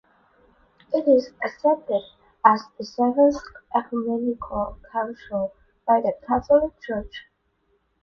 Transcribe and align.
It 0.91 1.07
is 1.07 1.29
accepted 1.43 2.01
as 2.43 2.63
the 2.75 2.83
Seventh 2.83 3.37
Ecumenical 3.75 4.79
Council 4.91 5.53
by 5.85 6.01
the 6.01 6.13
Catholic 6.27 6.73
Church. 6.81 7.27